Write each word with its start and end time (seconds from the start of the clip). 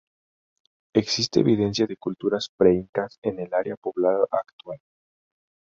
Existe 0.95 1.41
evidencia 1.41 1.85
de 1.85 1.95
culturas 1.95 2.49
preincas 2.57 3.19
en 3.21 3.39
el 3.39 3.53
área 3.53 3.75
poblada 3.75 4.25
actual. 4.31 4.79